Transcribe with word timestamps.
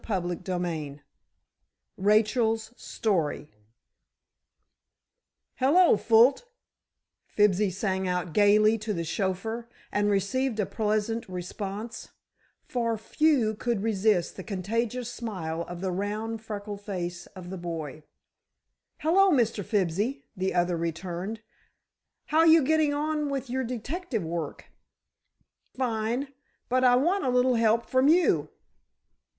CHAPTER 0.03 0.29
XIV 0.37 1.01
RACHEL'S 1.95 2.73
STORY 2.75 3.51
"Hello, 5.57 5.95
Fult," 5.95 6.45
Fibsy 7.27 7.69
sang 7.69 8.07
out 8.07 8.33
gaily 8.33 8.79
to 8.79 8.93
the 8.95 9.03
chauffeur, 9.03 9.69
and 9.91 10.09
received 10.09 10.59
a 10.59 10.65
pleasant 10.65 11.29
response, 11.29 12.09
for 12.63 12.97
few 12.97 13.53
could 13.53 13.83
resist 13.83 14.35
the 14.37 14.43
contagious 14.43 15.13
smile 15.13 15.61
of 15.69 15.81
the 15.81 15.91
round, 15.91 16.41
freckled 16.41 16.81
face 16.81 17.27
of 17.35 17.51
the 17.51 17.57
boy. 17.59 18.01
"Hello, 19.01 19.29
Mr. 19.29 19.63
Fibsy," 19.63 20.25
the 20.35 20.55
other 20.55 20.77
returned, 20.77 21.41
"how 22.25 22.43
you 22.43 22.63
getting 22.63 22.91
on 22.91 23.29
with 23.29 23.51
your 23.51 23.63
detective 23.63 24.23
work?" 24.23 24.65
"Fine; 25.75 26.29
but 26.69 26.83
I 26.83 26.95
want 26.95 27.23
a 27.23 27.29
little 27.29 27.53
help 27.53 27.85
from 27.85 28.07
you." 28.07 28.49